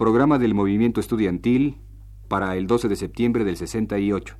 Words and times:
Programa 0.00 0.38
del 0.38 0.54
movimiento 0.54 0.98
estudiantil 0.98 1.76
para 2.26 2.56
el 2.56 2.66
12 2.66 2.88
de 2.88 2.96
septiembre 2.96 3.44
del 3.44 3.58
68. 3.58 4.34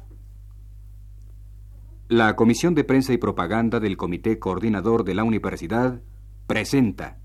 La 2.08 2.34
Comisión 2.34 2.74
de 2.74 2.82
Prensa 2.82 3.12
y 3.12 3.18
Propaganda 3.18 3.78
del 3.78 3.98
Comité 3.98 4.38
Coordinador 4.38 5.04
de 5.04 5.14
la 5.14 5.22
Universidad 5.22 6.00
presenta. 6.46 7.18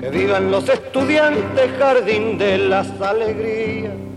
Que 0.00 0.10
vivan 0.10 0.50
los 0.50 0.68
estudiantes, 0.68 1.70
jardín 1.78 2.38
de 2.38 2.58
las 2.58 3.00
alegrías. 3.00 4.07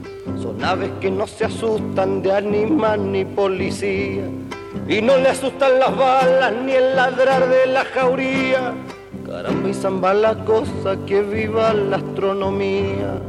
Son 0.61 0.69
aves 0.69 0.91
que 1.01 1.09
no 1.09 1.25
se 1.25 1.45
asustan 1.45 2.21
de 2.21 2.31
animal 2.33 3.11
ni 3.11 3.25
policía. 3.25 4.29
Y 4.87 5.01
no 5.01 5.17
le 5.17 5.29
asustan 5.29 5.79
las 5.79 5.97
balas 5.97 6.53
ni 6.63 6.73
el 6.73 6.95
ladrar 6.95 7.49
de 7.49 7.65
la 7.65 7.83
jauría. 7.83 8.75
Caramba 9.25 9.69
y 9.69 9.73
zamba 9.73 10.13
la 10.13 10.45
cosa 10.45 10.97
que 11.07 11.23
viva 11.23 11.73
la 11.73 11.97
astronomía. 11.97 13.19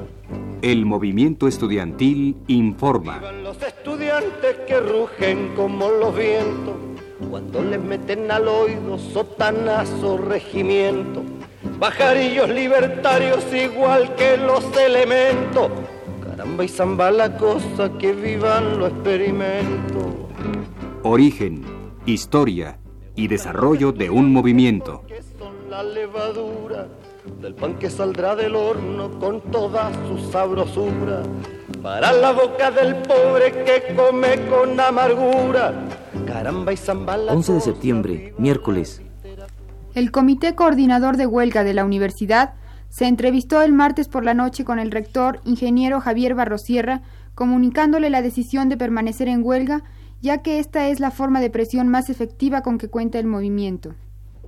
El 0.61 0.85
movimiento 0.85 1.49
estudiantil 1.49 2.37
informa. 2.49 3.19
Vivan 3.19 3.45
los 3.45 3.63
estudiantes 3.63 4.57
que 4.67 4.81
rugen 4.81 5.55
como 5.57 5.89
los 5.89 6.15
vientos. 6.15 6.75
Cuando 7.31 7.63
les 7.63 7.81
meten 7.81 8.31
al 8.31 8.47
oído 8.47 8.99
sotanazo 8.99 10.19
regimiento. 10.19 11.23
Pajarillos 11.81 12.51
libertarios 12.51 13.43
igual 13.55 14.15
que 14.17 14.37
los 14.37 14.65
elementos. 14.77 15.71
Caramba 16.43 16.65
y 16.65 16.69
zamba 16.69 17.11
la 17.13 17.37
cosa 17.37 17.89
que 18.01 18.13
vivan 18.13 18.81
los 18.81 18.91
experimentos. 18.91 20.07
Origen, 21.05 21.65
historia 22.05 22.81
y 23.15 23.29
desarrollo 23.29 23.93
de 23.93 24.11
un 24.11 24.33
movimiento. 24.33 25.05
Que 25.07 25.23
son 25.39 25.71
la 25.71 25.85
levadura 25.85 26.89
del 27.41 27.55
pan 27.55 27.79
que 27.79 27.89
saldrá 27.89 28.35
del 28.35 28.57
horno 28.57 29.21
con 29.21 29.41
toda 29.53 29.93
su 30.09 30.19
sabrosura. 30.33 31.23
Para 31.81 32.13
la 32.13 32.33
boca 32.33 32.73
del 32.73 32.97
pobre 32.97 33.63
que 33.65 33.95
come 33.95 34.45
con 34.49 34.81
amargura. 34.81 35.73
Caramba 36.27 36.73
y 36.73 36.77
zamba 36.77 37.19
la 37.19 37.35
11 37.35 37.53
de 37.53 37.61
septiembre, 37.61 38.35
miércoles. 38.37 39.01
El 39.95 40.11
Comité 40.11 40.57
Coordinador 40.57 41.17
de 41.17 41.27
Huelga 41.27 41.63
de 41.63 41.75
la 41.75 41.85
Universidad 41.85 42.55
se 42.93 43.07
entrevistó 43.07 43.63
el 43.63 43.73
martes 43.73 44.07
por 44.07 44.23
la 44.23 44.35
noche 44.35 44.67
con 44.67 44.79
el 44.79 44.91
rector, 44.91 45.41
ingeniero 45.47 45.99
Javier 46.03 46.35
Barrosierra, 46.35 47.01
comunicándole 47.35 48.11
la 48.11 48.21
decisión 48.21 48.69
de 48.69 48.77
permanecer 48.77 49.29
en 49.29 49.43
huelga, 49.43 49.83
ya 50.21 50.43
que 50.43 50.59
esta 50.59 50.87
es 50.89 51.01
la 51.01 51.11
forma 51.11 51.41
de 51.41 51.49
presión 51.49 51.89
más 51.89 52.11
efectiva 52.11 52.61
con 52.61 52.77
que 52.77 52.89
cuenta 52.89 53.19
el 53.19 53.27
movimiento. 53.27 53.95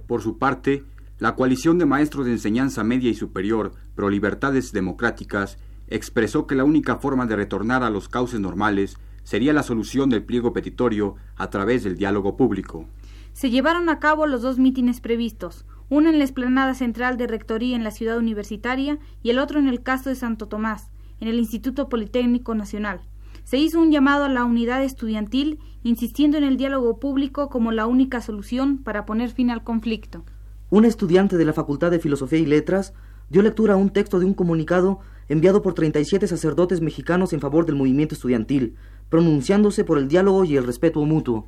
Por 0.06 0.20
su 0.20 0.36
parte, 0.36 0.84
la 1.18 1.36
coalición 1.36 1.78
de 1.78 1.86
maestros 1.86 2.26
de 2.26 2.32
enseñanza 2.32 2.84
media 2.84 3.08
y 3.08 3.14
superior 3.14 3.72
pro 3.94 4.10
libertades 4.10 4.72
democráticas 4.72 5.56
expresó 5.88 6.46
que 6.46 6.54
la 6.54 6.64
única 6.64 6.96
forma 6.96 7.24
de 7.24 7.36
retornar 7.36 7.82
a 7.82 7.88
los 7.88 8.10
cauces 8.10 8.40
normales 8.40 8.98
sería 9.22 9.54
la 9.54 9.62
solución 9.62 10.10
del 10.10 10.22
pliego 10.22 10.52
petitorio 10.52 11.14
a 11.36 11.48
través 11.48 11.82
del 11.82 11.96
diálogo 11.96 12.36
público. 12.36 12.84
Se 13.32 13.48
llevaron 13.48 13.88
a 13.88 14.00
cabo 14.00 14.26
los 14.26 14.42
dos 14.42 14.58
mítines 14.58 15.00
previstos, 15.00 15.64
uno 15.88 16.08
en 16.08 16.18
la 16.18 16.24
explanada 16.24 16.74
central 16.74 17.16
de 17.16 17.26
Rectoría 17.26 17.76
en 17.76 17.84
la 17.84 17.90
ciudad 17.90 18.18
universitaria 18.18 18.98
y 19.22 19.30
el 19.30 19.38
otro 19.38 19.58
en 19.58 19.68
el 19.68 19.82
caso 19.82 20.08
de 20.10 20.16
Santo 20.16 20.48
Tomás, 20.48 20.90
en 21.20 21.28
el 21.28 21.38
Instituto 21.38 21.88
Politécnico 21.88 22.54
Nacional. 22.54 23.00
Se 23.44 23.58
hizo 23.58 23.80
un 23.80 23.92
llamado 23.92 24.24
a 24.24 24.28
la 24.28 24.44
unidad 24.44 24.82
estudiantil, 24.82 25.58
insistiendo 25.82 26.38
en 26.38 26.44
el 26.44 26.56
diálogo 26.56 26.98
público 26.98 27.50
como 27.50 27.72
la 27.72 27.86
única 27.86 28.20
solución 28.20 28.78
para 28.78 29.04
poner 29.04 29.30
fin 29.30 29.50
al 29.50 29.62
conflicto. 29.62 30.24
Un 30.70 30.86
estudiante 30.86 31.36
de 31.36 31.44
la 31.44 31.52
Facultad 31.52 31.90
de 31.90 31.98
Filosofía 31.98 32.38
y 32.38 32.46
Letras 32.46 32.94
dio 33.28 33.42
lectura 33.42 33.74
a 33.74 33.76
un 33.76 33.90
texto 33.90 34.18
de 34.18 34.26
un 34.26 34.34
comunicado 34.34 35.00
enviado 35.28 35.62
por 35.62 35.74
37 35.74 36.26
sacerdotes 36.26 36.80
mexicanos 36.80 37.32
en 37.32 37.40
favor 37.40 37.66
del 37.66 37.76
movimiento 37.76 38.14
estudiantil, 38.14 38.76
pronunciándose 39.08 39.84
por 39.84 39.98
el 39.98 40.08
diálogo 40.08 40.44
y 40.44 40.56
el 40.56 40.66
respeto 40.66 41.04
mutuo. 41.04 41.46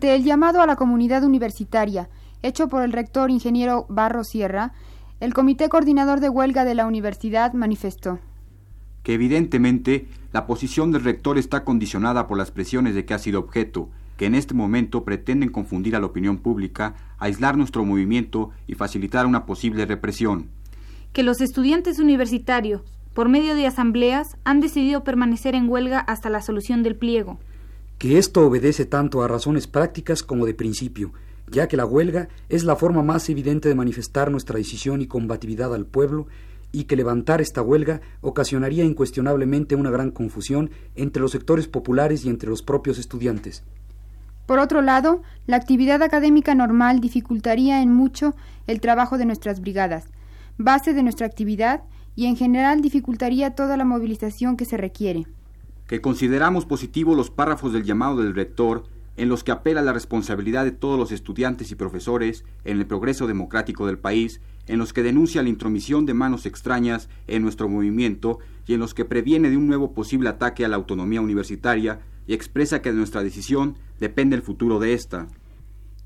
Ante 0.00 0.14
el 0.14 0.24
llamado 0.24 0.62
a 0.62 0.66
la 0.66 0.76
comunidad 0.76 1.24
universitaria, 1.24 2.08
hecho 2.42 2.68
por 2.68 2.82
el 2.82 2.90
rector 2.90 3.30
ingeniero 3.30 3.84
Barro 3.90 4.24
Sierra, 4.24 4.72
el 5.20 5.34
Comité 5.34 5.68
Coordinador 5.68 6.20
de 6.20 6.30
Huelga 6.30 6.64
de 6.64 6.74
la 6.74 6.86
Universidad 6.86 7.52
manifestó. 7.52 8.18
que 9.02 9.12
evidentemente 9.12 10.08
la 10.32 10.46
posición 10.46 10.90
del 10.90 11.04
rector 11.04 11.36
está 11.36 11.64
condicionada 11.64 12.26
por 12.26 12.38
las 12.38 12.50
presiones 12.50 12.94
de 12.94 13.04
que 13.04 13.12
ha 13.12 13.18
sido 13.18 13.40
objeto, 13.40 13.90
que 14.16 14.24
en 14.24 14.34
este 14.34 14.54
momento 14.54 15.04
pretenden 15.04 15.50
confundir 15.50 15.94
a 15.94 16.00
la 16.00 16.06
opinión 16.06 16.38
pública, 16.38 16.94
aislar 17.18 17.58
nuestro 17.58 17.84
movimiento 17.84 18.52
y 18.66 18.76
facilitar 18.76 19.26
una 19.26 19.44
posible 19.44 19.84
represión. 19.84 20.48
Que 21.12 21.24
los 21.24 21.42
estudiantes 21.42 21.98
universitarios, 21.98 22.80
por 23.12 23.28
medio 23.28 23.54
de 23.54 23.66
asambleas, 23.66 24.38
han 24.44 24.60
decidido 24.60 25.04
permanecer 25.04 25.54
en 25.54 25.68
huelga 25.68 25.98
hasta 25.98 26.30
la 26.30 26.40
solución 26.40 26.82
del 26.82 26.96
pliego. 26.96 27.38
Que 28.00 28.16
esto 28.16 28.46
obedece 28.46 28.86
tanto 28.86 29.22
a 29.22 29.28
razones 29.28 29.66
prácticas 29.66 30.22
como 30.22 30.46
de 30.46 30.54
principio, 30.54 31.12
ya 31.50 31.68
que 31.68 31.76
la 31.76 31.84
huelga 31.84 32.28
es 32.48 32.64
la 32.64 32.74
forma 32.74 33.02
más 33.02 33.28
evidente 33.28 33.68
de 33.68 33.74
manifestar 33.74 34.30
nuestra 34.30 34.56
decisión 34.56 35.02
y 35.02 35.06
combatividad 35.06 35.74
al 35.74 35.84
pueblo, 35.84 36.26
y 36.72 36.84
que 36.84 36.96
levantar 36.96 37.42
esta 37.42 37.60
huelga 37.60 38.00
ocasionaría 38.22 38.84
incuestionablemente 38.84 39.74
una 39.74 39.90
gran 39.90 40.12
confusión 40.12 40.70
entre 40.96 41.20
los 41.20 41.32
sectores 41.32 41.68
populares 41.68 42.24
y 42.24 42.30
entre 42.30 42.48
los 42.48 42.62
propios 42.62 42.96
estudiantes. 42.98 43.64
Por 44.46 44.60
otro 44.60 44.80
lado, 44.80 45.20
la 45.46 45.58
actividad 45.58 46.02
académica 46.02 46.54
normal 46.54 47.00
dificultaría 47.00 47.82
en 47.82 47.92
mucho 47.92 48.34
el 48.66 48.80
trabajo 48.80 49.18
de 49.18 49.26
nuestras 49.26 49.60
brigadas, 49.60 50.06
base 50.56 50.94
de 50.94 51.02
nuestra 51.02 51.26
actividad, 51.26 51.82
y 52.16 52.26
en 52.26 52.36
general 52.36 52.80
dificultaría 52.80 53.54
toda 53.54 53.76
la 53.76 53.84
movilización 53.84 54.56
que 54.56 54.64
se 54.64 54.78
requiere. 54.78 55.26
Que 55.90 56.00
consideramos 56.00 56.66
positivo 56.66 57.16
los 57.16 57.30
párrafos 57.30 57.72
del 57.72 57.82
llamado 57.82 58.22
del 58.22 58.32
rector 58.32 58.84
en 59.16 59.28
los 59.28 59.42
que 59.42 59.50
apela 59.50 59.82
la 59.82 59.92
responsabilidad 59.92 60.64
de 60.64 60.70
todos 60.70 60.96
los 60.96 61.10
estudiantes 61.10 61.72
y 61.72 61.74
profesores 61.74 62.44
en 62.64 62.78
el 62.78 62.86
progreso 62.86 63.26
democrático 63.26 63.88
del 63.88 63.98
país, 63.98 64.40
en 64.68 64.78
los 64.78 64.92
que 64.92 65.02
denuncia 65.02 65.42
la 65.42 65.48
intromisión 65.48 66.06
de 66.06 66.14
manos 66.14 66.46
extrañas 66.46 67.08
en 67.26 67.42
nuestro 67.42 67.68
movimiento 67.68 68.38
y 68.68 68.74
en 68.74 68.78
los 68.78 68.94
que 68.94 69.04
previene 69.04 69.50
de 69.50 69.56
un 69.56 69.66
nuevo 69.66 69.92
posible 69.92 70.28
ataque 70.28 70.64
a 70.64 70.68
la 70.68 70.76
autonomía 70.76 71.20
universitaria 71.20 71.98
y 72.24 72.34
expresa 72.34 72.82
que 72.82 72.92
de 72.92 72.98
nuestra 72.98 73.24
decisión 73.24 73.74
depende 73.98 74.36
el 74.36 74.42
futuro 74.42 74.78
de 74.78 74.92
esta. 74.92 75.26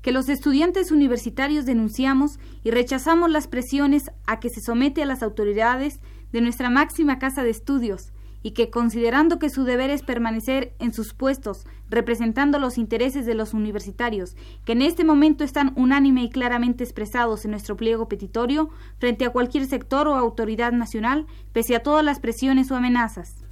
que 0.01 0.11
los 0.11 0.29
estudiantes 0.29 0.91
universitarios 0.91 1.65
denunciamos 1.65 2.39
y 2.63 2.71
rechazamos 2.71 3.29
las 3.29 3.47
presiones 3.47 4.01
a 4.25 4.39
que 4.39 4.49
se 4.49 4.61
somete 4.61 5.03
a 5.03 5.05
las 5.05 5.21
autoridades 5.21 5.99
de 6.31 6.41
nuestra 6.41 6.71
máxima 6.71 7.19
casa 7.19 7.43
de 7.43 7.51
estudios 7.51 8.11
y 8.45 8.51
que 8.51 8.69
considerando 8.69 9.39
que 9.39 9.49
su 9.49 9.63
deber 9.63 9.89
es 9.89 10.03
permanecer 10.03 10.75
en 10.77 10.93
sus 10.93 11.15
puestos 11.15 11.65
representando 11.89 12.59
los 12.59 12.77
intereses 12.77 13.25
de 13.25 13.33
los 13.33 13.55
universitarios, 13.55 14.35
que 14.65 14.73
en 14.73 14.83
este 14.83 15.03
momento 15.03 15.43
están 15.43 15.73
unánime 15.75 16.21
y 16.21 16.29
claramente 16.29 16.83
expresados 16.83 17.43
en 17.43 17.51
nuestro 17.51 17.75
pliego 17.75 18.07
petitorio 18.07 18.69
frente 18.99 19.25
a 19.25 19.31
cualquier 19.31 19.65
sector 19.65 20.07
o 20.07 20.13
autoridad 20.13 20.73
nacional, 20.73 21.25
pese 21.53 21.75
a 21.75 21.81
todas 21.81 22.05
las 22.05 22.19
presiones 22.19 22.69
o 22.69 22.75
amenazas. 22.75 23.44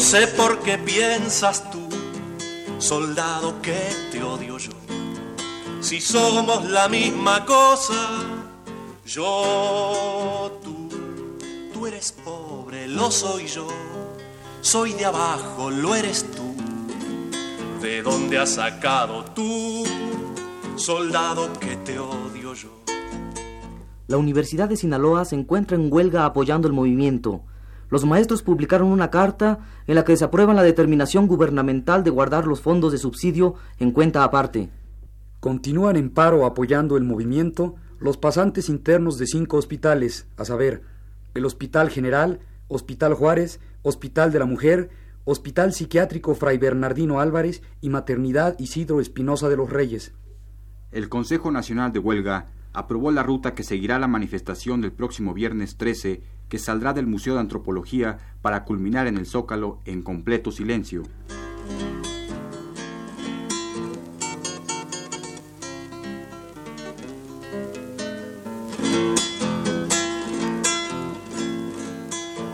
No 0.00 0.06
sé 0.06 0.28
por 0.28 0.60
qué 0.60 0.78
piensas 0.78 1.70
tú, 1.70 1.86
soldado, 2.78 3.60
que 3.60 3.78
te 4.10 4.22
odio 4.22 4.56
yo. 4.56 4.70
Si 5.82 6.00
somos 6.00 6.64
la 6.70 6.88
misma 6.88 7.44
cosa, 7.44 8.08
yo, 9.04 10.58
tú, 10.64 10.88
tú 11.74 11.86
eres 11.86 12.12
pobre, 12.12 12.88
lo 12.88 13.10
soy 13.10 13.46
yo. 13.46 13.68
Soy 14.62 14.94
de 14.94 15.04
abajo, 15.04 15.70
lo 15.70 15.94
eres 15.94 16.24
tú. 16.30 16.54
¿De 17.82 18.00
dónde 18.00 18.38
has 18.38 18.54
sacado 18.54 19.22
tú, 19.34 19.84
soldado, 20.76 21.52
que 21.60 21.76
te 21.76 21.98
odio 21.98 22.54
yo? 22.54 22.70
La 24.06 24.16
Universidad 24.16 24.70
de 24.70 24.78
Sinaloa 24.78 25.26
se 25.26 25.36
encuentra 25.36 25.76
en 25.76 25.92
huelga 25.92 26.24
apoyando 26.24 26.66
el 26.66 26.72
movimiento. 26.72 27.42
Los 27.90 28.06
maestros 28.06 28.42
publicaron 28.42 28.88
una 28.88 29.10
carta 29.10 29.58
en 29.86 29.96
la 29.96 30.04
que 30.04 30.12
desaprueban 30.12 30.56
la 30.56 30.62
determinación 30.62 31.26
gubernamental 31.26 32.04
de 32.04 32.10
guardar 32.10 32.46
los 32.46 32.60
fondos 32.60 32.92
de 32.92 32.98
subsidio 32.98 33.56
en 33.78 33.90
cuenta 33.90 34.22
aparte. 34.22 34.70
Continúan 35.40 35.96
en 35.96 36.10
paro 36.10 36.46
apoyando 36.46 36.96
el 36.96 37.04
movimiento 37.04 37.74
los 37.98 38.16
pasantes 38.16 38.68
internos 38.68 39.18
de 39.18 39.26
cinco 39.26 39.58
hospitales, 39.58 40.26
a 40.36 40.44
saber, 40.44 40.82
el 41.34 41.44
Hospital 41.44 41.90
General, 41.90 42.40
Hospital 42.68 43.14
Juárez, 43.14 43.60
Hospital 43.82 44.32
de 44.32 44.38
la 44.38 44.46
Mujer, 44.46 44.90
Hospital 45.24 45.72
Psiquiátrico 45.72 46.34
Fray 46.34 46.56
Bernardino 46.56 47.20
Álvarez 47.20 47.62
y 47.80 47.90
Maternidad 47.90 48.58
Isidro 48.58 49.00
Espinosa 49.00 49.48
de 49.48 49.56
los 49.56 49.68
Reyes. 49.68 50.14
El 50.92 51.08
Consejo 51.08 51.50
Nacional 51.50 51.92
de 51.92 51.98
Huelga 51.98 52.46
aprobó 52.72 53.10
la 53.10 53.22
ruta 53.22 53.54
que 53.54 53.62
seguirá 53.62 53.98
la 53.98 54.08
manifestación 54.08 54.80
del 54.80 54.92
próximo 54.92 55.34
viernes 55.34 55.76
13, 55.76 56.22
que 56.50 56.58
saldrá 56.58 56.92
del 56.92 57.06
Museo 57.06 57.34
de 57.34 57.40
Antropología 57.40 58.18
para 58.42 58.64
culminar 58.64 59.06
en 59.06 59.16
el 59.16 59.24
Zócalo 59.24 59.80
en 59.86 60.02
completo 60.02 60.50
silencio. 60.50 61.04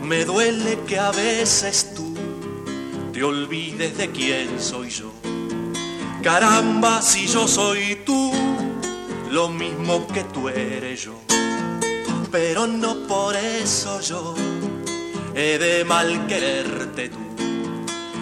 Me 0.03 0.23
duele 0.23 0.79
que 0.87 0.99
a 0.99 1.11
veces 1.11 1.93
tú 1.95 2.13
te 3.11 3.23
olvides 3.23 3.97
de 3.97 4.11
quién 4.11 4.59
soy 4.59 4.89
yo. 4.89 5.11
Caramba, 6.21 7.01
si 7.01 7.25
yo 7.27 7.47
soy 7.47 7.97
tú, 8.05 8.31
lo 9.31 9.49
mismo 9.49 10.07
que 10.07 10.23
tú 10.23 10.49
eres 10.49 11.03
yo. 11.03 11.36
Pero 12.39 12.67
no 12.67 13.07
por 13.07 13.35
eso 13.35 13.99
yo 13.99 14.35
he 15.33 15.57
de 15.57 15.83
mal 15.83 16.27
quererte 16.27 17.09
tú. 17.09 17.17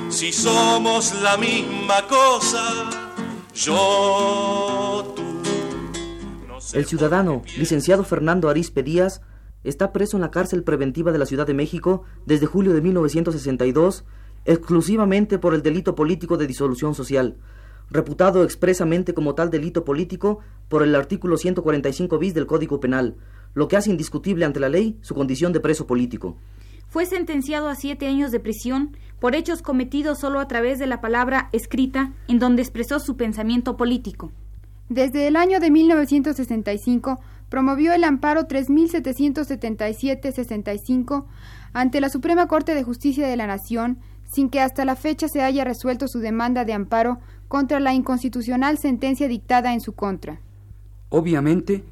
Si 0.10 0.32
somos 0.32 1.14
la 1.22 1.36
misma 1.36 2.08
cosa, 2.08 2.90
yo, 3.54 5.14
tú. 5.18 5.22
No 6.48 6.62
sé 6.62 6.78
El 6.78 6.86
ciudadano, 6.86 7.42
licenciado 7.58 8.06
Fernando 8.06 8.48
Arispe 8.48 8.84
Díaz, 8.84 9.20
está 9.66 9.92
preso 9.92 10.16
en 10.16 10.22
la 10.22 10.32
cárcel 10.32 10.64
preventiva 10.64 11.12
de 11.12 11.20
la 11.20 11.26
Ciudad 11.26 11.46
de 11.46 11.54
México 11.54 12.04
desde 12.26 12.46
julio 12.46 12.74
de 12.74 12.80
1962, 12.80 14.06
exclusivamente 14.46 15.40
por 15.40 15.54
el 15.54 15.62
delito 15.62 15.94
político 15.94 16.38
de 16.38 16.48
disolución 16.48 16.96
social, 16.96 17.36
reputado 17.90 18.46
expresamente 18.46 19.14
como 19.14 19.36
tal 19.36 19.50
delito 19.50 19.84
político 19.84 20.40
por 20.70 20.84
el 20.84 20.96
artículo 20.96 21.36
145 21.36 22.18
bis 22.18 22.34
del 22.34 22.48
Código 22.48 22.80
Penal, 22.80 23.18
lo 23.56 23.68
que 23.68 23.78
hace 23.78 23.90
indiscutible 23.90 24.46
ante 24.46 24.60
la 24.60 24.70
ley 24.70 25.00
su 25.02 25.16
condición 25.16 25.52
de 25.52 25.60
preso 25.60 25.88
político. 25.88 26.38
Fue 26.88 27.08
sentenciado 27.08 27.68
a 27.68 27.76
siete 27.76 28.08
años 28.08 28.32
de 28.32 28.40
prisión 28.40 28.96
por 29.20 29.34
hechos 29.34 29.64
cometidos 29.64 30.20
solo 30.20 30.40
a 30.40 30.48
través 30.48 30.78
de 30.78 30.86
la 30.86 31.02
palabra 31.02 31.50
escrita 31.52 32.14
en 32.28 32.38
donde 32.38 32.62
expresó 32.62 33.00
su 33.00 33.18
pensamiento 33.18 33.76
político. 33.76 34.32
Desde 34.88 35.28
el 35.28 35.36
año 35.36 35.60
de 35.60 35.72
1965 35.72 37.20
promovió 37.50 37.92
el 37.94 38.04
amparo 38.04 38.48
3777-65 38.48 41.26
ante 41.74 42.00
la 42.00 42.10
Suprema 42.10 42.48
Corte 42.48 42.76
de 42.76 42.84
Justicia 42.84 43.28
de 43.28 43.36
la 43.36 43.48
Nación, 43.48 43.98
sin 44.32 44.50
que 44.50 44.62
hasta 44.62 44.86
la 44.86 44.96
fecha 44.96 45.28
se 45.28 45.42
haya 45.42 45.64
resuelto 45.64 46.08
su 46.08 46.20
demanda 46.20 46.66
de 46.66 46.74
amparo 46.74 47.20
contra 47.48 47.80
la 47.80 47.94
inconstitucional 47.94 48.78
sentencia 48.78 49.28
dictada 49.28 49.74
en 49.74 49.82
su 49.82 49.94
contra. 49.94 50.40
Obviamente, 51.10 51.84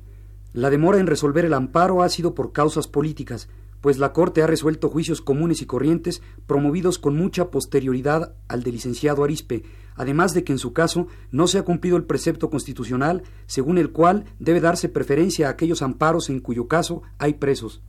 la 0.53 0.69
demora 0.69 1.00
en 1.00 1.07
resolver 1.07 1.45
el 1.45 1.53
amparo 1.53 2.03
ha 2.03 2.09
sido 2.09 2.35
por 2.35 2.53
causas 2.53 2.88
políticas, 2.88 3.50
pues 3.81 3.97
la 3.97 4.13
Corte 4.13 4.41
ha 4.41 4.47
resuelto 4.47 4.89
juicios 4.89 5.19
comunes 5.19 5.61
y 5.61 5.65
corrientes 5.65 6.21
promovidos 6.47 7.00
con 7.00 7.17
mucha 7.17 7.50
posterioridad 7.51 8.33
al 8.47 8.63
del 8.63 8.75
licenciado 8.75 9.23
Arispe, 9.23 9.63
además 9.95 10.33
de 10.33 10.44
que 10.44 10.53
en 10.53 10.59
su 10.59 10.71
caso 10.71 11.07
no 11.31 11.47
se 11.47 11.57
ha 11.57 11.63
cumplido 11.63 11.97
el 11.97 12.05
precepto 12.05 12.50
constitucional 12.50 13.23
según 13.45 13.77
el 13.77 13.91
cual 13.91 14.25
debe 14.39 14.61
darse 14.61 14.89
preferencia 14.89 15.47
a 15.47 15.51
aquellos 15.51 15.81
amparos 15.81 16.29
en 16.29 16.39
cuyo 16.39 16.67
caso 16.67 17.01
hay 17.17 17.33
presos. 17.33 17.81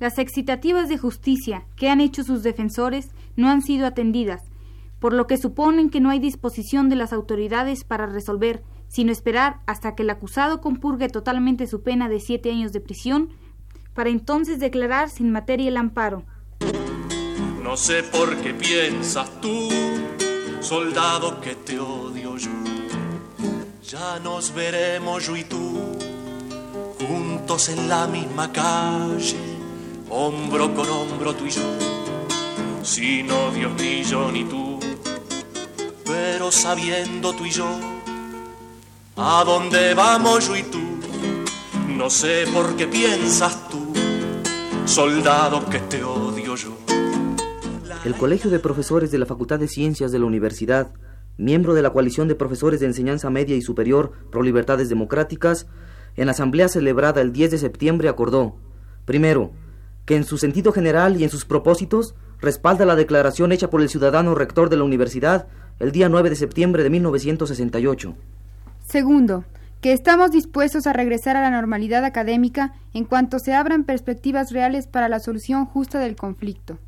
Las 0.00 0.18
excitativas 0.18 0.88
de 0.88 0.98
justicia 0.98 1.66
que 1.76 1.88
han 1.88 2.00
hecho 2.00 2.24
sus 2.24 2.42
defensores 2.42 3.10
no 3.36 3.48
han 3.48 3.62
sido 3.62 3.86
atendidas, 3.86 4.40
por 4.98 5.12
lo 5.12 5.26
que 5.26 5.36
suponen 5.36 5.90
que 5.90 6.00
no 6.00 6.10
hay 6.10 6.18
disposición 6.18 6.88
de 6.88 6.96
las 6.96 7.12
autoridades 7.12 7.84
para 7.84 8.06
resolver, 8.06 8.62
sino 8.92 9.10
esperar 9.10 9.60
hasta 9.64 9.94
que 9.94 10.02
el 10.02 10.10
acusado 10.10 10.60
compurgue 10.60 11.08
totalmente 11.08 11.66
su 11.66 11.82
pena 11.82 12.10
de 12.10 12.20
siete 12.20 12.50
años 12.50 12.74
de 12.74 12.80
prisión, 12.82 13.30
para 13.94 14.10
entonces 14.10 14.60
declarar 14.60 15.08
sin 15.08 15.32
materia 15.32 15.68
el 15.68 15.78
amparo. 15.78 16.24
No 17.62 17.74
sé 17.78 18.02
por 18.02 18.36
qué 18.42 18.52
piensas 18.52 19.30
tú, 19.40 19.70
soldado, 20.60 21.40
que 21.40 21.54
te 21.54 21.78
odio 21.80 22.36
yo. 22.36 22.50
Ya 23.82 24.18
nos 24.22 24.52
veremos 24.54 25.26
yo 25.26 25.36
y 25.38 25.44
tú, 25.44 25.78
juntos 27.08 27.70
en 27.70 27.88
la 27.88 28.06
misma 28.06 28.52
calle, 28.52 29.38
hombro 30.10 30.74
con 30.74 30.86
hombro 30.90 31.34
tú 31.34 31.46
y 31.46 31.50
yo. 31.50 31.62
Si 32.82 33.22
no 33.22 33.50
Dios 33.52 33.72
ni 33.80 34.02
yo 34.02 34.30
ni 34.30 34.44
tú, 34.44 34.78
pero 36.04 36.52
sabiendo 36.52 37.32
tú 37.32 37.46
y 37.46 37.50
yo, 37.50 37.91
a 39.16 39.44
dónde 39.44 39.94
vamos 39.94 40.48
yo 40.48 40.56
y 40.56 40.62
tú. 40.62 40.78
No 41.88 42.08
sé 42.10 42.44
por 42.52 42.76
qué 42.76 42.86
piensas 42.86 43.68
tú, 43.68 43.92
soldado, 44.86 45.64
que 45.68 45.78
te 45.78 46.02
odio 46.02 46.56
yo. 46.56 46.76
El 48.04 48.14
Colegio 48.14 48.50
de 48.50 48.58
Profesores 48.58 49.10
de 49.10 49.18
la 49.18 49.26
Facultad 49.26 49.58
de 49.58 49.68
Ciencias 49.68 50.10
de 50.10 50.18
la 50.18 50.24
Universidad, 50.24 50.92
miembro 51.36 51.74
de 51.74 51.82
la 51.82 51.90
coalición 51.90 52.28
de 52.28 52.34
profesores 52.34 52.80
de 52.80 52.86
enseñanza 52.86 53.30
media 53.30 53.54
y 53.54 53.62
superior 53.62 54.12
pro 54.30 54.42
libertades 54.42 54.88
democráticas, 54.88 55.66
en 56.16 56.28
asamblea 56.28 56.68
celebrada 56.68 57.20
el 57.20 57.32
10 57.32 57.52
de 57.52 57.58
septiembre 57.58 58.08
acordó, 58.08 58.56
primero, 59.04 59.52
que 60.04 60.16
en 60.16 60.24
su 60.24 60.36
sentido 60.36 60.72
general 60.72 61.20
y 61.20 61.24
en 61.24 61.30
sus 61.30 61.44
propósitos 61.44 62.14
respalda 62.40 62.84
la 62.84 62.96
declaración 62.96 63.52
hecha 63.52 63.70
por 63.70 63.82
el 63.82 63.88
ciudadano 63.88 64.34
rector 64.34 64.68
de 64.68 64.76
la 64.76 64.84
universidad 64.84 65.46
el 65.78 65.92
día 65.92 66.08
9 66.08 66.30
de 66.30 66.36
septiembre 66.36 66.82
de 66.82 66.90
1968. 66.90 68.14
Segundo, 68.92 69.46
que 69.80 69.94
estamos 69.94 70.32
dispuestos 70.32 70.86
a 70.86 70.92
regresar 70.92 71.34
a 71.34 71.40
la 71.40 71.48
normalidad 71.48 72.04
académica 72.04 72.74
en 72.92 73.06
cuanto 73.06 73.38
se 73.38 73.54
abran 73.54 73.84
perspectivas 73.84 74.52
reales 74.52 74.86
para 74.86 75.08
la 75.08 75.18
solución 75.18 75.64
justa 75.64 75.98
del 75.98 76.14
conflicto. 76.14 76.78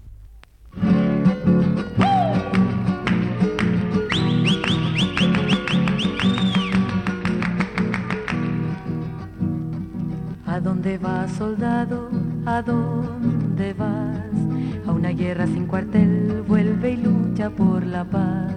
¿A 10.45 10.61
dónde 10.61 10.99
vas, 10.99 11.33
soldado? 11.33 12.11
¿A 12.45 12.61
dónde 12.61 13.73
vas? 13.73 14.87
A 14.87 14.93
una 14.93 15.09
guerra 15.09 15.47
sin 15.47 15.67
cuartel, 15.67 16.45
vuelve 16.47 16.91
y 16.91 16.97
lucha 16.99 17.49
por 17.49 17.87
la 17.87 18.05
paz. 18.05 18.54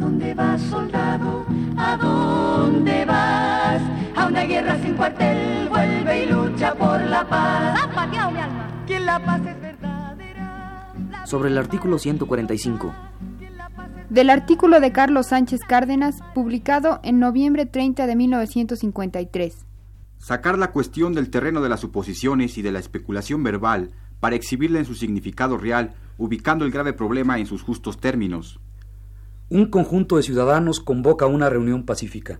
¿A 0.00 0.04
dónde 0.04 0.32
vas, 0.32 0.62
soldado? 0.62 1.44
¿A 1.76 1.96
dónde 1.98 3.04
vas? 3.04 3.82
A 4.16 4.28
una 4.28 4.44
guerra 4.44 4.80
sin 4.82 4.94
cuartel, 4.94 5.68
vuelve 5.68 6.24
y 6.24 6.26
lucha 6.26 6.74
por 6.74 7.02
la 7.02 7.28
paz. 7.28 7.78
¡Ha 7.82 7.94
pateado 7.94 8.30
mi 8.30 8.38
alma! 8.38 8.84
Que 8.86 8.98
la 8.98 9.22
paz 9.22 9.42
es 9.46 9.60
verdadera. 9.60 10.94
La 11.10 11.26
Sobre 11.26 11.50
el 11.50 11.58
artículo 11.58 11.98
145. 11.98 12.94
Del 14.08 14.30
artículo 14.30 14.80
de 14.80 14.90
Carlos 14.90 15.26
Sánchez 15.26 15.60
Cárdenas, 15.68 16.20
publicado 16.34 17.00
en 17.02 17.18
noviembre 17.18 17.66
30 17.66 18.06
de 18.06 18.16
1953. 18.16 19.66
Sacar 20.16 20.56
la 20.56 20.72
cuestión 20.72 21.12
del 21.12 21.28
terreno 21.28 21.60
de 21.60 21.68
las 21.68 21.80
suposiciones 21.80 22.56
y 22.56 22.62
de 22.62 22.72
la 22.72 22.78
especulación 22.78 23.42
verbal 23.42 23.90
para 24.18 24.34
exhibirla 24.34 24.78
en 24.78 24.86
su 24.86 24.94
significado 24.94 25.58
real, 25.58 25.92
ubicando 26.16 26.64
el 26.64 26.70
grave 26.70 26.94
problema 26.94 27.38
en 27.38 27.44
sus 27.44 27.62
justos 27.62 28.00
términos. 28.00 28.60
Un 29.52 29.66
conjunto 29.66 30.16
de 30.16 30.22
ciudadanos 30.22 30.78
convoca 30.78 31.26
una 31.26 31.50
reunión 31.50 31.84
pacífica. 31.84 32.38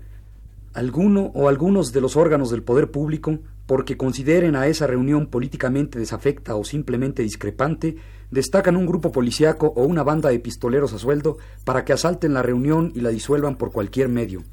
Alguno 0.75 1.33
o 1.35 1.49
algunos 1.49 1.93
de 1.93 2.01
los 2.01 2.15
órganos 2.15 2.53
del 2.53 2.63
poder 2.63 2.93
público, 2.93 3.41
porque 3.67 3.97
consideren 3.97 4.55
a 4.55 4.69
esa 4.69 4.87
reunión 4.87 5.27
políticamente 5.27 5.99
desafecta 5.99 6.55
o 6.55 6.63
simplemente 6.63 7.25
discrepante, 7.25 7.97
destacan 8.31 8.77
un 8.77 8.87
grupo 8.87 9.11
policíaco 9.11 9.73
o 9.75 9.83
una 9.83 10.05
banda 10.05 10.29
de 10.29 10.39
pistoleros 10.39 10.93
a 10.93 11.01
sueldo 11.01 11.39
para 11.65 11.85
que 11.85 11.93
asalten 11.93 12.33
la 12.33 12.43
reunión 12.43 12.93
y 12.95 13.01
la 13.01 13.11
disuelvan 13.11 13.57
por 13.57 13.73
cualquier 13.73 14.09
medio. 14.09 14.45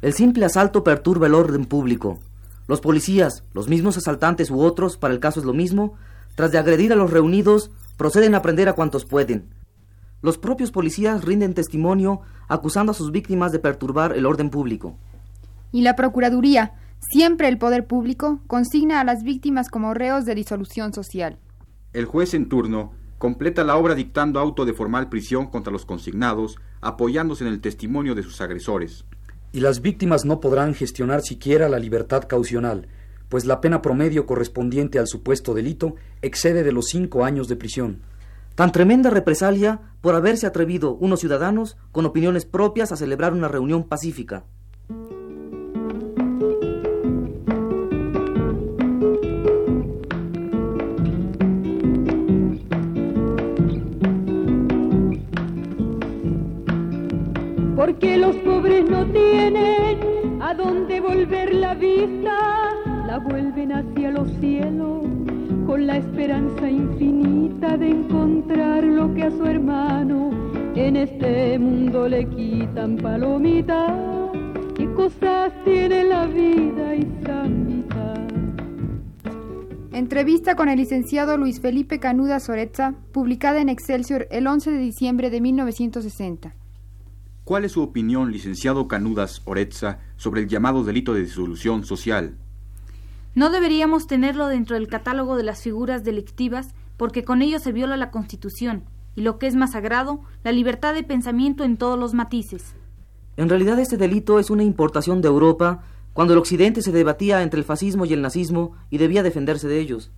El 0.00 0.14
simple 0.14 0.46
asalto 0.46 0.82
perturba 0.82 1.26
el 1.26 1.34
orden 1.34 1.66
público. 1.66 2.18
Los 2.66 2.80
policías, 2.80 3.44
los 3.52 3.68
mismos 3.68 3.98
asaltantes 3.98 4.50
u 4.50 4.62
otros, 4.62 4.96
para 4.96 5.12
el 5.12 5.20
caso 5.20 5.40
es 5.40 5.44
lo 5.44 5.52
mismo, 5.52 5.98
tras 6.34 6.50
de 6.50 6.56
agredir 6.56 6.94
a 6.94 6.96
los 6.96 7.10
reunidos, 7.10 7.70
proceden 7.98 8.34
a 8.34 8.40
prender 8.40 8.70
a 8.70 8.72
cuantos 8.72 9.04
pueden. 9.04 9.59
Los 10.22 10.36
propios 10.36 10.70
policías 10.70 11.24
rinden 11.24 11.54
testimonio 11.54 12.20
acusando 12.48 12.92
a 12.92 12.94
sus 12.94 13.10
víctimas 13.10 13.52
de 13.52 13.58
perturbar 13.58 14.16
el 14.16 14.26
orden 14.26 14.50
público. 14.50 14.96
Y 15.72 15.82
la 15.82 15.96
Procuraduría, 15.96 16.74
siempre 16.98 17.48
el 17.48 17.58
poder 17.58 17.86
público, 17.86 18.40
consigna 18.46 19.00
a 19.00 19.04
las 19.04 19.22
víctimas 19.22 19.68
como 19.68 19.94
reos 19.94 20.24
de 20.24 20.34
disolución 20.34 20.92
social. 20.92 21.38
El 21.92 22.04
juez 22.04 22.34
en 22.34 22.48
turno 22.48 22.92
completa 23.18 23.64
la 23.64 23.76
obra 23.76 23.94
dictando 23.94 24.40
auto 24.40 24.64
de 24.64 24.72
formal 24.72 25.08
prisión 25.08 25.46
contra 25.46 25.72
los 25.72 25.84
consignados, 25.84 26.56
apoyándose 26.80 27.44
en 27.44 27.52
el 27.52 27.60
testimonio 27.60 28.14
de 28.14 28.22
sus 28.22 28.40
agresores. 28.40 29.04
Y 29.52 29.60
las 29.60 29.80
víctimas 29.80 30.24
no 30.24 30.40
podrán 30.40 30.74
gestionar 30.74 31.22
siquiera 31.22 31.68
la 31.68 31.78
libertad 31.78 32.24
caucional, 32.24 32.88
pues 33.28 33.44
la 33.44 33.60
pena 33.60 33.82
promedio 33.82 34.26
correspondiente 34.26 34.98
al 34.98 35.06
supuesto 35.06 35.54
delito 35.54 35.96
excede 36.22 36.62
de 36.62 36.72
los 36.72 36.86
cinco 36.86 37.24
años 37.24 37.46
de 37.48 37.56
prisión. 37.56 38.00
Tan 38.54 38.72
tremenda 38.72 39.10
represalia 39.10 39.80
por 40.00 40.14
haberse 40.14 40.46
atrevido 40.46 40.94
unos 40.94 41.20
ciudadanos 41.20 41.76
con 41.92 42.06
opiniones 42.06 42.44
propias 42.44 42.92
a 42.92 42.96
celebrar 42.96 43.32
una 43.32 43.48
reunión 43.48 43.84
pacífica. 43.84 44.44
porque 57.80 58.18
los 58.18 58.36
pobres 58.36 58.84
no 58.90 59.06
tienen 59.06 60.42
a 60.42 60.52
dónde 60.52 61.00
volver 61.00 61.54
la 61.54 61.74
vista, 61.74 62.36
la 63.06 63.18
vuelven 63.18 63.72
hacia 63.72 64.10
los 64.10 64.30
cielos 64.38 65.04
con 65.66 65.86
la 65.86 65.98
esperanza 65.98 66.68
infinita 66.68 67.76
de 67.76 67.90
encontrar 67.90 68.84
lo 68.84 69.12
que 69.14 69.24
a 69.24 69.30
su 69.30 69.44
hermano 69.44 70.30
en 70.74 70.96
este 70.96 71.58
mundo 71.58 72.08
le 72.08 72.28
quitan 72.28 72.96
palomita. 72.96 73.94
¿Qué 74.76 74.86
cosas 74.94 75.52
tiene 75.64 76.04
la 76.04 76.26
vida 76.26 76.96
y? 76.96 77.20
Entrevista 80.00 80.56
con 80.56 80.70
el 80.70 80.78
licenciado 80.78 81.36
Luis 81.36 81.60
Felipe 81.60 82.00
Canuda 82.00 82.40
Soreza, 82.40 82.94
publicada 83.12 83.60
en 83.60 83.68
Excelsior 83.68 84.28
el 84.30 84.46
11 84.46 84.70
de 84.70 84.78
diciembre 84.78 85.28
de 85.28 85.42
1960. 85.42 86.54
¿Cuál 87.44 87.66
es 87.66 87.72
su 87.72 87.82
opinión, 87.82 88.32
licenciado 88.32 88.88
Canudas 88.88 89.42
Oretza, 89.44 89.98
sobre 90.16 90.40
el 90.40 90.48
llamado 90.48 90.84
delito 90.84 91.12
de 91.12 91.20
disolución 91.20 91.84
social? 91.84 92.38
No 93.34 93.50
deberíamos 93.50 94.06
tenerlo 94.06 94.48
dentro 94.48 94.74
del 94.74 94.88
catálogo 94.88 95.36
de 95.36 95.44
las 95.44 95.62
figuras 95.62 96.02
delictivas 96.02 96.74
porque 96.96 97.24
con 97.24 97.42
ello 97.42 97.58
se 97.58 97.72
viola 97.72 97.96
la 97.96 98.10
Constitución 98.10 98.84
y 99.14 99.22
lo 99.22 99.38
que 99.38 99.46
es 99.46 99.54
más 99.54 99.72
sagrado, 99.72 100.20
la 100.44 100.52
libertad 100.52 100.94
de 100.94 101.02
pensamiento 101.02 101.64
en 101.64 101.76
todos 101.76 101.98
los 101.98 102.14
matices. 102.14 102.74
En 103.36 103.48
realidad 103.48 103.78
este 103.78 103.96
delito 103.96 104.38
es 104.38 104.50
una 104.50 104.64
importación 104.64 105.22
de 105.22 105.28
Europa 105.28 105.82
cuando 106.12 106.34
el 106.34 106.38
Occidente 106.38 106.82
se 106.82 106.92
debatía 106.92 107.42
entre 107.42 107.58
el 107.58 107.64
fascismo 107.64 108.04
y 108.04 108.12
el 108.12 108.22
nazismo 108.22 108.72
y 108.90 108.98
debía 108.98 109.22
defenderse 109.22 109.68
de 109.68 109.78
ellos. 109.78 110.10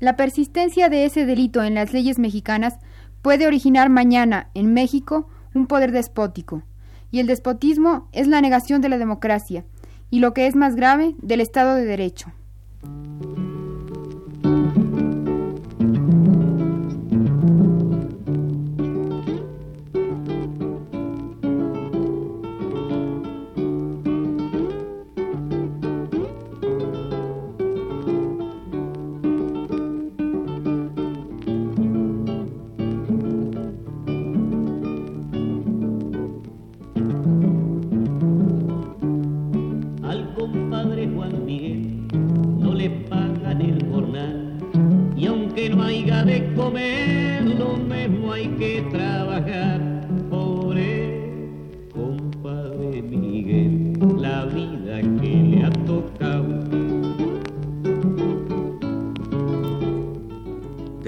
La 0.00 0.16
persistencia 0.16 0.88
de 0.88 1.04
ese 1.04 1.26
delito 1.26 1.62
en 1.62 1.74
las 1.74 1.92
leyes 1.92 2.18
mexicanas 2.18 2.78
puede 3.20 3.46
originar 3.46 3.90
mañana, 3.90 4.48
en 4.54 4.72
México, 4.72 5.28
un 5.54 5.66
poder 5.66 5.92
despótico, 5.92 6.62
y 7.10 7.20
el 7.20 7.26
despotismo 7.26 8.08
es 8.12 8.26
la 8.26 8.40
negación 8.40 8.80
de 8.80 8.88
la 8.88 8.96
democracia, 8.96 9.64
y 10.10 10.20
lo 10.20 10.34
que 10.34 10.46
es 10.46 10.56
más 10.56 10.76
grave, 10.76 11.14
del 11.22 11.40
Estado 11.40 11.74
de 11.74 11.84
Derecho. 11.84 12.32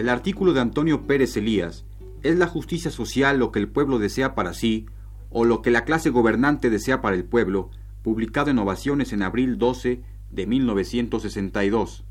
Artículo 0.09 0.53
de 0.53 0.61
Antonio 0.61 1.07
Pérez 1.07 1.37
Elías, 1.37 1.85
¿es 2.23 2.37
la 2.39 2.47
justicia 2.47 2.91
social 2.91 3.39
lo 3.39 3.53
que 3.53 3.59
el 3.59 3.69
pueblo 3.69 3.99
desea 3.99 4.35
para 4.35 4.55
sí 4.55 4.87
o 5.31 5.45
lo 5.45 5.63
que 5.63 5.71
la 5.71 5.85
clase 5.85 6.11
gobernante 6.11 6.71
desea 6.71 7.01
para 7.01 7.17
el 7.17 7.25
pueblo? 7.25 7.71
publicado 8.03 8.51
en 8.51 8.59
Ovaciones 8.59 9.13
en 9.13 9.23
abril 9.23 9.59
12 9.59 10.03
de 10.31 10.47
1962. 10.47 12.05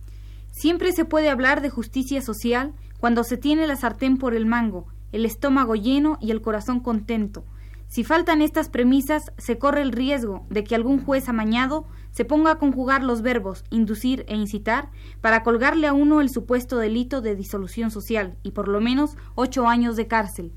Siempre 0.52 0.92
se 0.92 1.06
puede 1.06 1.30
hablar 1.30 1.62
de 1.62 1.70
justicia 1.70 2.22
social 2.22 2.74
cuando 3.00 3.24
se 3.24 3.38
tiene 3.38 3.68
la 3.68 3.76
sartén 3.76 4.18
por 4.18 4.34
el 4.34 4.46
mango, 4.46 4.88
el 5.12 5.26
estómago 5.26 5.76
lleno 5.76 6.18
y 6.22 6.32
el 6.32 6.42
corazón 6.42 6.80
contento, 6.80 7.44
si 7.92 8.06
faltan 8.06 8.42
estas 8.42 8.70
premisas, 8.70 9.34
se 9.38 9.58
corre 9.58 9.82
el 9.82 9.92
riesgo 9.92 10.46
de 10.50 10.64
que 10.64 10.76
algún 10.76 11.04
juez 11.04 11.28
amañado 11.28 11.86
se 12.12 12.26
ponga 12.26 12.52
a 12.52 12.58
conjugar 12.58 13.04
los 13.04 13.22
verbos 13.22 13.64
inducir 13.70 14.26
e 14.28 14.36
incitar 14.36 14.90
para 15.22 15.44
colgarle 15.44 15.88
a 15.88 15.94
uno 15.94 16.22
el 16.22 16.30
supuesto 16.30 16.78
delito 16.78 17.22
de 17.22 17.36
disolución 17.36 17.92
social 17.92 18.38
y 18.44 18.52
por 18.52 18.68
lo 18.68 18.82
menos 18.82 19.18
ocho 19.36 19.68
años 19.68 19.96
de 19.96 20.08
cárcel. 20.08 20.52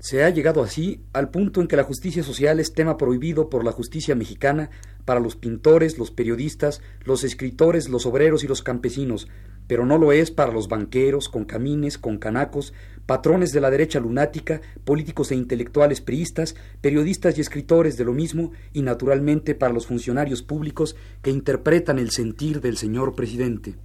Se 0.00 0.22
ha 0.22 0.30
llegado 0.30 0.62
así 0.62 1.02
al 1.12 1.30
punto 1.30 1.60
en 1.60 1.66
que 1.66 1.76
la 1.76 1.82
justicia 1.82 2.22
social 2.22 2.60
es 2.60 2.72
tema 2.72 2.96
prohibido 2.96 3.50
por 3.50 3.64
la 3.64 3.72
justicia 3.72 4.14
mexicana 4.14 4.70
para 5.04 5.18
los 5.18 5.34
pintores, 5.34 5.98
los 5.98 6.12
periodistas, 6.12 6.80
los 7.04 7.24
escritores, 7.24 7.88
los 7.88 8.06
obreros 8.06 8.44
y 8.44 8.46
los 8.46 8.62
campesinos, 8.62 9.26
pero 9.68 9.86
no 9.86 9.98
lo 9.98 10.10
es 10.10 10.32
para 10.32 10.50
los 10.50 10.66
banqueros, 10.66 11.28
con 11.28 11.44
camines, 11.44 11.98
con 11.98 12.18
canacos, 12.18 12.72
patrones 13.06 13.52
de 13.52 13.60
la 13.60 13.70
derecha 13.70 14.00
lunática, 14.00 14.60
políticos 14.84 15.30
e 15.30 15.36
intelectuales 15.36 16.00
priistas, 16.00 16.56
periodistas 16.80 17.38
y 17.38 17.40
escritores 17.40 17.96
de 17.96 18.04
lo 18.04 18.12
mismo, 18.12 18.50
y 18.72 18.82
naturalmente 18.82 19.54
para 19.54 19.72
los 19.72 19.86
funcionarios 19.86 20.42
públicos 20.42 20.96
que 21.22 21.30
interpretan 21.30 21.98
el 21.98 22.10
sentir 22.10 22.60
del 22.60 22.76
señor 22.76 23.14
presidente. 23.14 23.76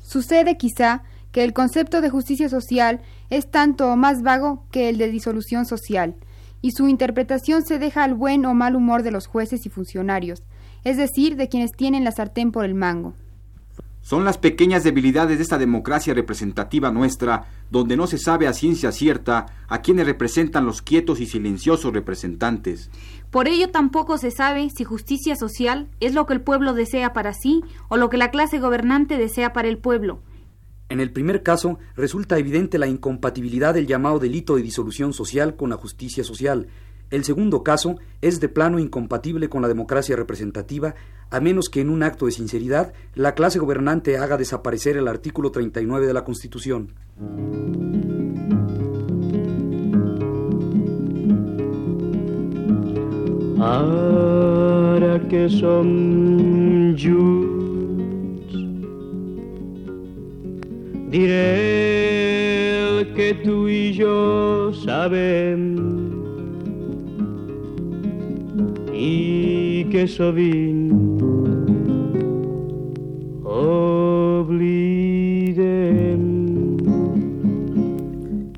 Sucede 0.00 0.56
quizá 0.56 1.02
que 1.32 1.42
el 1.42 1.52
concepto 1.52 2.00
de 2.00 2.10
justicia 2.10 2.48
social 2.48 3.00
es 3.28 3.50
tanto 3.50 3.90
o 3.90 3.96
más 3.96 4.22
vago 4.22 4.64
que 4.70 4.88
el 4.88 4.98
de 4.98 5.08
disolución 5.08 5.66
social, 5.66 6.14
y 6.62 6.70
su 6.70 6.88
interpretación 6.88 7.64
se 7.64 7.78
deja 7.78 8.04
al 8.04 8.14
buen 8.14 8.46
o 8.46 8.54
mal 8.54 8.76
humor 8.76 9.02
de 9.02 9.10
los 9.10 9.26
jueces 9.26 9.66
y 9.66 9.68
funcionarios, 9.68 10.42
es 10.84 10.96
decir, 10.96 11.36
de 11.36 11.48
quienes 11.48 11.72
tienen 11.72 12.04
la 12.04 12.12
sartén 12.12 12.52
por 12.52 12.64
el 12.64 12.74
mango. 12.74 13.14
Son 14.04 14.26
las 14.26 14.36
pequeñas 14.36 14.84
debilidades 14.84 15.38
de 15.38 15.42
esta 15.42 15.56
democracia 15.56 16.12
representativa 16.12 16.90
nuestra, 16.90 17.46
donde 17.70 17.96
no 17.96 18.06
se 18.06 18.18
sabe 18.18 18.46
a 18.46 18.52
ciencia 18.52 18.92
cierta 18.92 19.46
a 19.66 19.80
quienes 19.80 20.04
representan 20.04 20.66
los 20.66 20.82
quietos 20.82 21.20
y 21.20 21.26
silenciosos 21.26 21.90
representantes. 21.94 22.90
Por 23.30 23.48
ello 23.48 23.70
tampoco 23.70 24.18
se 24.18 24.30
sabe 24.30 24.68
si 24.68 24.84
justicia 24.84 25.36
social 25.36 25.88
es 26.00 26.12
lo 26.12 26.26
que 26.26 26.34
el 26.34 26.42
pueblo 26.42 26.74
desea 26.74 27.14
para 27.14 27.32
sí 27.32 27.62
o 27.88 27.96
lo 27.96 28.10
que 28.10 28.18
la 28.18 28.30
clase 28.30 28.58
gobernante 28.58 29.16
desea 29.16 29.54
para 29.54 29.68
el 29.68 29.78
pueblo. 29.78 30.20
En 30.90 31.00
el 31.00 31.10
primer 31.10 31.42
caso, 31.42 31.78
resulta 31.96 32.38
evidente 32.38 32.76
la 32.76 32.88
incompatibilidad 32.88 33.72
del 33.72 33.86
llamado 33.86 34.18
delito 34.18 34.56
de 34.56 34.62
disolución 34.62 35.14
social 35.14 35.56
con 35.56 35.70
la 35.70 35.76
justicia 35.76 36.24
social, 36.24 36.68
el 37.10 37.24
segundo 37.24 37.62
caso 37.62 37.96
es 38.22 38.40
de 38.40 38.48
plano 38.48 38.78
incompatible 38.78 39.48
con 39.48 39.62
la 39.62 39.68
democracia 39.68 40.16
representativa, 40.16 40.94
a 41.30 41.40
menos 41.40 41.68
que 41.68 41.80
en 41.80 41.90
un 41.90 42.02
acto 42.02 42.26
de 42.26 42.32
sinceridad 42.32 42.92
la 43.14 43.34
clase 43.34 43.58
gobernante 43.58 44.18
haga 44.18 44.36
desaparecer 44.36 44.96
el 44.96 45.08
artículo 45.08 45.50
39 45.50 46.06
de 46.06 46.14
la 46.14 46.24
Constitución. 46.24 46.92
Ahora 53.58 55.20
que 55.28 55.48
son 55.48 56.94
diré 61.14 63.06
que 63.14 63.34
tú 63.44 63.68
y 63.68 63.92
yo 63.92 64.72
sabemos 64.84 65.63
obliden. 73.44 74.84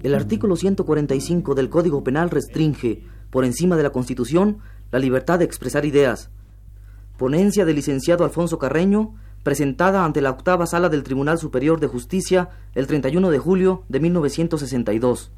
El 0.02 0.14
artículo 0.14 0.56
145 0.56 1.54
del 1.54 1.70
Código 1.70 2.02
Penal 2.02 2.30
restringe, 2.30 3.02
por 3.30 3.44
encima 3.44 3.76
de 3.76 3.82
la 3.82 3.90
Constitución, 3.90 4.58
la 4.90 4.98
libertad 4.98 5.38
de 5.38 5.44
expresar 5.44 5.84
ideas. 5.84 6.30
Ponencia 7.16 7.64
del 7.64 7.76
licenciado 7.76 8.24
Alfonso 8.24 8.58
Carreño, 8.58 9.14
presentada 9.42 10.04
ante 10.04 10.20
la 10.20 10.30
octava 10.30 10.66
sala 10.66 10.88
del 10.88 11.04
Tribunal 11.04 11.38
Superior 11.38 11.78
de 11.78 11.86
Justicia 11.86 12.50
el 12.74 12.88
31 12.88 13.30
de 13.30 13.38
julio 13.38 13.84
de 13.88 14.00
1962. 14.00 15.30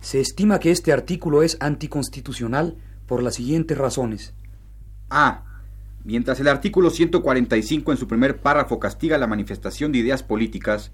Se 0.00 0.20
estima 0.20 0.60
que 0.60 0.70
este 0.70 0.92
artículo 0.92 1.42
es 1.42 1.56
anticonstitucional 1.60 2.76
por 3.06 3.22
las 3.22 3.36
siguientes 3.36 3.78
razones. 3.78 4.34
A. 5.10 5.42
Mientras 6.04 6.40
el 6.40 6.48
artículo 6.48 6.88
145 6.88 7.92
en 7.92 7.98
su 7.98 8.08
primer 8.08 8.38
párrafo 8.38 8.78
castiga 8.78 9.18
la 9.18 9.26
manifestación 9.26 9.92
de 9.92 9.98
ideas 9.98 10.22
políticas, 10.22 10.92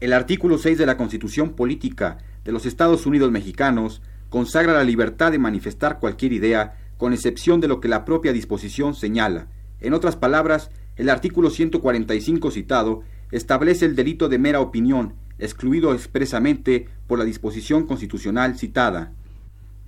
el 0.00 0.12
artículo 0.12 0.58
6 0.58 0.78
de 0.78 0.86
la 0.86 0.96
Constitución 0.96 1.50
Política 1.50 2.18
de 2.44 2.52
los 2.52 2.66
Estados 2.66 3.04
Unidos 3.04 3.30
Mexicanos 3.30 4.00
consagra 4.30 4.72
la 4.72 4.84
libertad 4.84 5.30
de 5.30 5.38
manifestar 5.38 6.00
cualquier 6.00 6.32
idea, 6.32 6.76
con 6.96 7.12
excepción 7.12 7.60
de 7.60 7.68
lo 7.68 7.80
que 7.80 7.88
la 7.88 8.04
propia 8.04 8.32
disposición 8.32 8.94
señala. 8.94 9.48
En 9.80 9.92
otras 9.92 10.16
palabras, 10.16 10.70
el 10.96 11.10
artículo 11.10 11.50
145 11.50 12.50
citado 12.50 13.02
establece 13.30 13.86
el 13.86 13.96
delito 13.96 14.28
de 14.28 14.38
mera 14.38 14.60
opinión, 14.60 15.14
excluido 15.38 15.92
expresamente 15.92 16.88
por 17.06 17.18
la 17.18 17.24
disposición 17.24 17.86
constitucional 17.86 18.56
citada. 18.58 19.12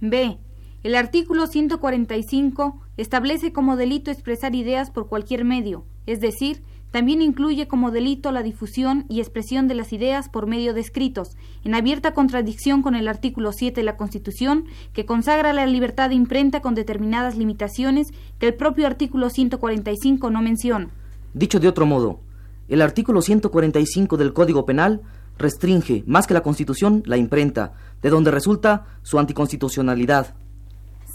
B. 0.00 0.38
El 0.84 0.96
artículo 0.96 1.46
145 1.46 2.78
establece 2.98 3.54
como 3.54 3.78
delito 3.78 4.10
expresar 4.10 4.54
ideas 4.54 4.90
por 4.90 5.08
cualquier 5.08 5.42
medio, 5.42 5.86
es 6.04 6.20
decir, 6.20 6.62
también 6.90 7.22
incluye 7.22 7.66
como 7.66 7.90
delito 7.90 8.30
la 8.32 8.42
difusión 8.42 9.06
y 9.08 9.20
expresión 9.20 9.66
de 9.66 9.76
las 9.76 9.94
ideas 9.94 10.28
por 10.28 10.46
medio 10.46 10.74
de 10.74 10.82
escritos, 10.82 11.38
en 11.64 11.74
abierta 11.74 12.12
contradicción 12.12 12.82
con 12.82 12.96
el 12.96 13.08
artículo 13.08 13.52
7 13.52 13.80
de 13.80 13.82
la 13.82 13.96
Constitución, 13.96 14.66
que 14.92 15.06
consagra 15.06 15.54
la 15.54 15.64
libertad 15.64 16.10
de 16.10 16.16
imprenta 16.16 16.60
con 16.60 16.74
determinadas 16.74 17.34
limitaciones 17.34 18.08
que 18.38 18.48
el 18.48 18.54
propio 18.54 18.86
artículo 18.86 19.30
145 19.30 20.28
no 20.28 20.42
menciona. 20.42 20.90
Dicho 21.32 21.60
de 21.60 21.68
otro 21.68 21.86
modo, 21.86 22.20
el 22.68 22.82
artículo 22.82 23.22
145 23.22 24.18
del 24.18 24.34
Código 24.34 24.66
Penal 24.66 25.00
restringe, 25.38 26.04
más 26.06 26.26
que 26.26 26.34
la 26.34 26.42
Constitución, 26.42 27.02
la 27.06 27.16
imprenta, 27.16 27.72
de 28.02 28.10
donde 28.10 28.30
resulta 28.30 28.84
su 29.02 29.18
anticonstitucionalidad. 29.18 30.34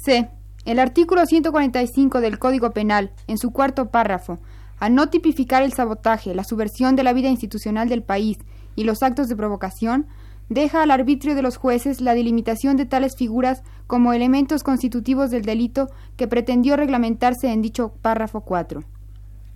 C. 0.02 0.30
El 0.66 0.80
artículo 0.80 1.26
145 1.26 2.22
del 2.22 2.40
Código 2.40 2.72
Penal, 2.72 3.12
en 3.28 3.38
su 3.38 3.52
cuarto 3.52 3.90
párrafo, 3.90 4.40
al 4.80 4.96
no 4.96 5.10
tipificar 5.10 5.62
el 5.62 5.74
sabotaje, 5.74 6.34
la 6.34 6.46
subversión 6.46 6.96
de 6.96 7.04
la 7.04 7.12
vida 7.12 7.30
institucional 7.30 7.90
del 7.90 8.04
país 8.04 8.38
y 8.76 8.86
los 8.86 9.04
actos 9.04 9.28
de 9.28 9.36
provocación, 9.36 10.08
deja 10.48 10.82
al 10.82 10.92
arbitrio 10.92 11.36
de 11.36 11.42
los 11.42 11.58
jueces 11.58 12.00
la 12.02 12.16
delimitación 12.16 12.78
de 12.78 12.86
tales 12.86 13.16
figuras 13.18 13.62
como 13.88 14.14
elementos 14.14 14.64
constitutivos 14.64 15.32
del 15.32 15.44
delito 15.44 15.90
que 16.16 16.28
pretendió 16.28 16.78
reglamentarse 16.78 17.52
en 17.52 17.62
dicho 17.62 17.94
párrafo 18.02 18.42
4. 18.42 18.84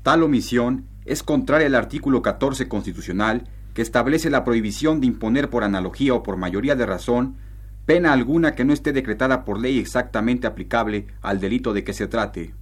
Tal 0.04 0.24
omisión 0.24 0.86
es 1.06 1.24
contraria 1.24 1.68
al 1.68 1.76
artículo 1.76 2.22
14 2.22 2.68
constitucional 2.68 3.48
que 3.74 3.82
establece 3.82 4.30
la 4.30 4.44
prohibición 4.44 5.00
de 5.00 5.08
imponer 5.08 5.50
por 5.50 5.64
analogía 5.64 6.14
o 6.14 6.22
por 6.22 6.38
mayoría 6.38 6.76
de 6.76 6.86
razón 6.86 7.38
pena 7.86 8.14
alguna 8.14 8.56
que 8.56 8.64
no 8.64 8.74
esté 8.74 8.94
decretada 8.94 9.44
por 9.44 9.60
ley 9.60 9.80
exactamente 9.80 10.48
aplicable 10.48 11.08
al 11.22 11.40
delito 11.40 11.74
de 11.74 11.84
que 11.84 11.94
se 11.94 12.08
trate. 12.08 12.54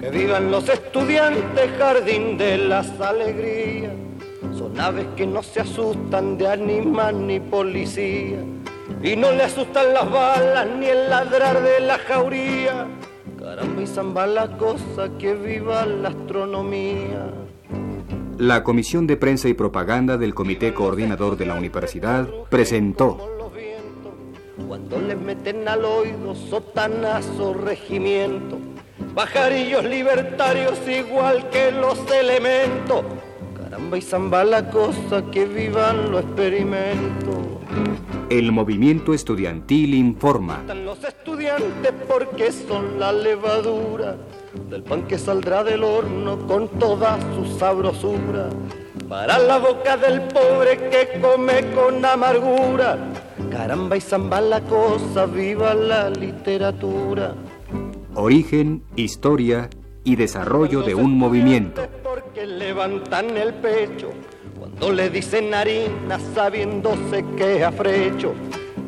Que 0.00 0.10
vivan 0.10 0.50
los 0.50 0.68
estudiantes, 0.68 1.70
jardín 1.78 2.36
de 2.36 2.58
las 2.58 3.00
alegrías. 3.00 3.94
Son 4.56 4.78
aves 4.78 5.06
que 5.16 5.26
no 5.26 5.42
se 5.42 5.60
asustan 5.60 6.36
de 6.36 6.46
animal 6.46 7.26
ni 7.26 7.40
policía. 7.40 8.53
Y 9.04 9.16
no 9.16 9.32
le 9.32 9.42
asustan 9.42 9.92
las 9.92 10.10
balas 10.10 10.66
ni 10.78 10.86
el 10.86 11.10
ladrar 11.10 11.62
de 11.62 11.78
la 11.80 11.98
jauría. 11.98 12.86
Caramba 13.38 13.82
y 13.82 13.86
zamba 13.86 14.26
la 14.26 14.56
cosa, 14.56 15.10
que 15.18 15.34
viva 15.34 15.84
la 15.84 16.08
astronomía. 16.08 17.30
La 18.38 18.64
Comisión 18.64 19.06
de 19.06 19.18
Prensa 19.18 19.50
y 19.50 19.52
Propaganda 19.52 20.16
del 20.16 20.34
Comité 20.34 20.72
Coordinador 20.72 21.36
de 21.36 21.44
la 21.44 21.54
Universidad 21.54 22.26
presentó 22.48 23.18
Cuando 24.66 24.98
les 24.98 25.20
meten 25.20 25.68
al 25.68 25.84
oído 25.84 26.34
sotanazo 26.34 27.52
regimiento, 27.52 28.58
pajarillos 29.14 29.84
libertarios 29.84 30.78
igual 30.88 31.50
que 31.50 31.72
los 31.72 32.00
elementos. 32.10 33.04
Caramba 33.74 33.98
y 33.98 34.02
zamba 34.02 34.44
la 34.44 34.70
cosa, 34.70 35.28
que 35.32 35.46
vivan 35.46 36.12
los 36.12 36.22
experimentos. 36.22 37.38
El 38.30 38.52
Movimiento 38.52 39.12
Estudiantil 39.12 39.94
informa. 39.94 40.58
Están 40.60 40.84
los 40.84 41.02
estudiantes 41.02 41.92
porque 42.06 42.52
son 42.52 43.00
la 43.00 43.12
levadura 43.12 44.16
del 44.70 44.84
pan 44.84 45.08
que 45.08 45.18
saldrá 45.18 45.64
del 45.64 45.82
horno 45.82 46.46
con 46.46 46.68
toda 46.78 47.18
su 47.34 47.58
sabrosura. 47.58 48.48
Para 49.08 49.40
la 49.40 49.58
boca 49.58 49.96
del 49.96 50.20
pobre 50.20 50.78
que 50.88 51.20
come 51.20 51.72
con 51.72 52.04
amargura. 52.04 52.96
Caramba 53.50 53.96
y 53.96 54.00
zamba 54.00 54.40
la 54.40 54.60
cosa, 54.60 55.26
viva 55.26 55.74
la 55.74 56.10
literatura. 56.10 57.34
Origen, 58.14 58.84
historia 58.94 59.68
y 60.04 60.14
desarrollo 60.14 60.82
de 60.82 60.94
un 60.94 61.18
movimiento. 61.18 61.82
Porque 62.34 62.48
levantan 62.48 63.36
el 63.36 63.54
pecho 63.54 64.10
cuando 64.58 64.90
le 64.90 65.08
dicen 65.08 65.54
harina 65.54 66.18
sabiéndose 66.34 67.24
que 67.36 67.58
es 67.58 67.62
afrecho. 67.62 68.34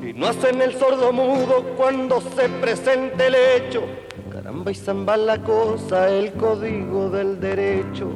Y 0.02 0.12
no 0.12 0.26
hacen 0.26 0.60
el 0.60 0.74
sordo 0.74 1.12
mudo 1.12 1.62
cuando 1.76 2.20
se 2.20 2.48
presente 2.48 3.28
el 3.28 3.36
hecho. 3.36 3.84
Caramba 4.32 4.72
y 4.72 4.74
zamba 4.74 5.16
la 5.16 5.40
cosa, 5.44 6.08
el 6.08 6.32
código 6.32 7.08
del 7.08 7.38
derecho. 7.38 8.14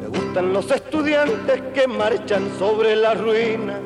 Me 0.00 0.08
gustan 0.08 0.52
los 0.52 0.68
estudiantes 0.72 1.62
que 1.72 1.86
marchan 1.86 2.50
sobre 2.58 2.96
la 2.96 3.14
ruina. 3.14 3.78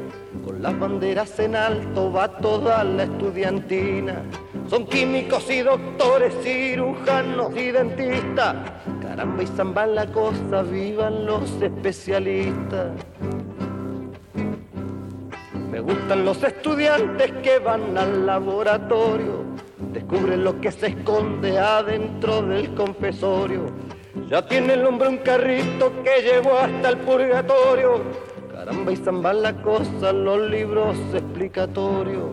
Con 0.46 0.62
las 0.62 0.78
banderas 0.78 1.38
en 1.38 1.54
alto 1.54 2.10
va 2.10 2.28
toda 2.38 2.82
la 2.82 3.02
estudiantina. 3.02 4.22
Son 4.68 4.84
químicos 4.84 5.50
y 5.50 5.62
doctores, 5.62 6.34
cirujanos 6.42 7.56
y 7.56 7.70
dentistas. 7.70 8.54
Caramba 9.00 9.42
y 9.42 9.46
zamba 9.46 9.86
la 9.86 10.06
cosa, 10.12 10.62
vivan 10.62 11.24
los 11.24 11.50
especialistas. 11.62 12.92
Me 15.70 15.80
gustan 15.80 16.22
los 16.26 16.42
estudiantes 16.42 17.32
que 17.42 17.58
van 17.60 17.96
al 17.96 18.26
laboratorio, 18.26 19.44
descubren 19.90 20.44
lo 20.44 20.60
que 20.60 20.70
se 20.70 20.88
esconde 20.88 21.58
adentro 21.58 22.42
del 22.42 22.74
confesorio. 22.74 23.66
Ya 24.28 24.46
tiene 24.46 24.74
el 24.74 24.84
hombre 24.84 25.08
un 25.08 25.18
carrito 25.18 25.90
que 26.02 26.20
llevó 26.22 26.58
hasta 26.58 26.90
el 26.90 26.98
purgatorio. 26.98 28.02
Caramba 28.52 28.92
y 28.92 28.96
zamba 28.96 29.32
la 29.32 29.54
cosa, 29.62 30.12
los 30.12 30.50
libros 30.50 30.94
explicatorios. 31.14 32.32